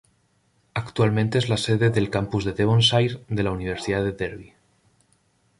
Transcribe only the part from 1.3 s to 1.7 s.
es la